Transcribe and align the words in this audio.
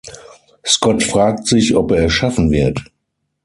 Scott 0.65 1.03
fragt 1.03 1.45
sich, 1.45 1.75
ob 1.75 1.91
er 1.91 2.05
es 2.05 2.13
schaffen 2.13 2.49
wird. 2.49 2.81